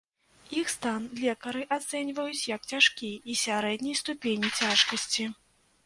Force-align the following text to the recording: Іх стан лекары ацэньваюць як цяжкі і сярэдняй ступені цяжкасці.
Іх 0.61 0.71
стан 0.75 1.01
лекары 1.23 1.61
ацэньваюць 1.77 2.49
як 2.55 2.61
цяжкі 2.73 3.13
і 3.35 3.39
сярэдняй 3.45 3.95
ступені 4.05 4.55
цяжкасці. 4.59 5.33